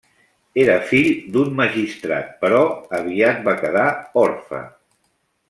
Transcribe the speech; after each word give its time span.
Era 0.61 0.77
fill 0.91 1.09
d'un 1.35 1.51
magistrat 1.59 2.31
però 2.45 2.63
aviat 3.01 3.45
va 3.49 3.55
quedar 3.61 3.85
orfe. 4.25 4.65